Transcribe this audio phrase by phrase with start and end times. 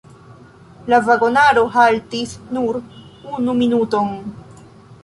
[0.91, 2.81] La vagonaro haltis nur
[3.37, 4.15] unu minuton.